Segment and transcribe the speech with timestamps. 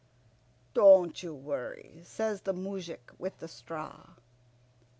[0.73, 4.15] "Don't you worry," says the moujik with the straw.